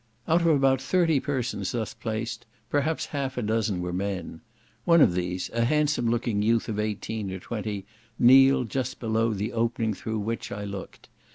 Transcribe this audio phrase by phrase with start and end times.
[0.27, 4.41] Out of about thirty persons thus placed, perhaps half a dozen were men.
[4.83, 7.85] One of these, a handsome looking youth of eighteen or twenty,
[8.17, 11.07] kneeled just below the opening through which I looked.